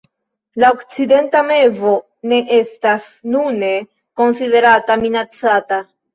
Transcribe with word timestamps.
La 0.61 0.69
Okcidenta 0.75 1.41
mevo 1.49 1.91
ne 2.31 2.39
estas 2.57 3.07
nune 3.37 3.71
konsiderata 4.23 5.01
minacata. 5.07 5.81